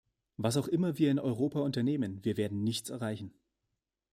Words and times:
Was 0.37 0.57
auch 0.57 0.67
immer 0.67 0.97
wir 0.97 1.11
in 1.11 1.19
Europa 1.19 1.59
unternehmen, 1.59 2.25
wir 2.25 2.35
werden 2.35 2.63
nichts 2.63 2.89
erreichen. 2.89 3.35